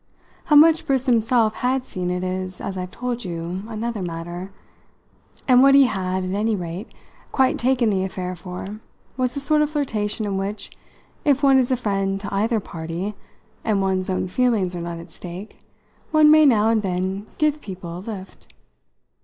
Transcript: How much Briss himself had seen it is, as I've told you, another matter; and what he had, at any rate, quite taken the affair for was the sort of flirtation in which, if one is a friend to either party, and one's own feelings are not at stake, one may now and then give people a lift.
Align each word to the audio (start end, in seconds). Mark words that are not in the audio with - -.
How 0.45 0.55
much 0.55 0.87
Briss 0.87 1.05
himself 1.05 1.53
had 1.53 1.83
seen 1.85 2.09
it 2.09 2.23
is, 2.23 2.59
as 2.59 2.75
I've 2.75 2.89
told 2.89 3.23
you, 3.23 3.61
another 3.67 4.01
matter; 4.01 4.51
and 5.47 5.61
what 5.61 5.75
he 5.75 5.83
had, 5.83 6.23
at 6.25 6.31
any 6.31 6.55
rate, 6.55 6.91
quite 7.31 7.59
taken 7.59 7.91
the 7.91 8.03
affair 8.03 8.35
for 8.35 8.79
was 9.15 9.35
the 9.35 9.39
sort 9.39 9.61
of 9.61 9.69
flirtation 9.69 10.25
in 10.25 10.37
which, 10.37 10.71
if 11.23 11.43
one 11.43 11.59
is 11.59 11.69
a 11.69 11.77
friend 11.77 12.19
to 12.21 12.33
either 12.33 12.59
party, 12.59 13.13
and 13.63 13.79
one's 13.83 14.09
own 14.09 14.27
feelings 14.27 14.75
are 14.75 14.81
not 14.81 14.97
at 14.97 15.11
stake, 15.11 15.57
one 16.09 16.31
may 16.31 16.47
now 16.47 16.69
and 16.69 16.81
then 16.81 17.27
give 17.37 17.61
people 17.61 17.99
a 17.99 17.99
lift. 17.99 18.47